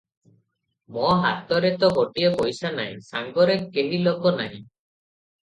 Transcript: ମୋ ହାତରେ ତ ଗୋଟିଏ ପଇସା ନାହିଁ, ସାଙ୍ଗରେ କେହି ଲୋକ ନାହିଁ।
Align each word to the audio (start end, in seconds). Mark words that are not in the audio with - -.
ମୋ 0.95 1.09
ହାତରେ 1.25 1.71
ତ 1.83 1.89
ଗୋଟିଏ 1.97 2.31
ପଇସା 2.41 2.73
ନାହିଁ, 2.79 2.97
ସାଙ୍ଗରେ 3.11 3.61
କେହି 3.79 4.03
ଲୋକ 4.09 4.35
ନାହିଁ। 4.43 4.61